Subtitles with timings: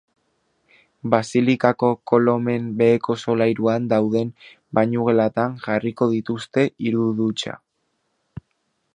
[1.15, 4.31] Basilikako kolomen beheko solairuan dauden
[4.79, 7.55] bainugelatan jarriko dituzte hiru dutxa.